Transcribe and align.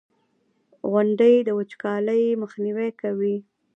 •غونډۍ 0.91 1.35
د 1.43 1.49
وچکالۍ 1.57 2.23
مخنیوی 2.43 2.89
کوي. 3.01 3.35